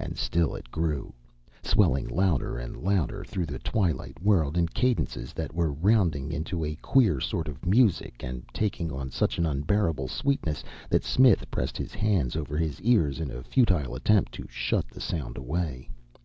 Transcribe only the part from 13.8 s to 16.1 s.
attempt to shut the sound away.